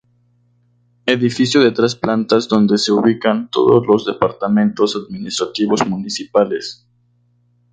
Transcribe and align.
Edificio 1.05 1.61
de 1.61 1.73
tres 1.73 1.95
plantas 1.95 2.47
donde 2.47 2.79
se 2.79 2.91
ubican 2.91 3.51
todos 3.51 3.85
los 3.85 4.03
departamentos 4.03 4.95
administrativos 4.95 5.85
municipales. 5.85 6.87